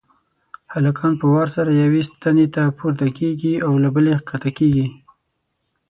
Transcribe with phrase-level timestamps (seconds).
[0.73, 4.87] هلکان په وار سره یوې ستنې ته پورته کېږي او له بلې کښته کېږي.